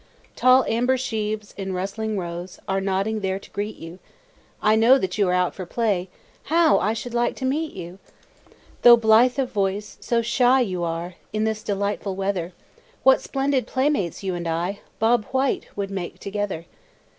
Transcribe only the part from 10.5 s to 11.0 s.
you